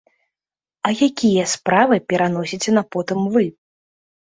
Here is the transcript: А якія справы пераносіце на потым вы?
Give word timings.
А 0.89 0.93
якія 1.09 1.45
справы 1.53 1.95
пераносіце 2.09 2.69
на 2.81 2.89
потым 2.95 3.33
вы? 3.35 3.51